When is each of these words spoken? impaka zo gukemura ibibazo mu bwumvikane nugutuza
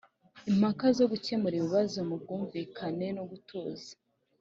impaka 0.51 0.85
zo 0.97 1.05
gukemura 1.11 1.53
ibibazo 1.57 1.97
mu 2.09 2.15
bwumvikane 2.21 3.07
nugutuza 3.15 3.91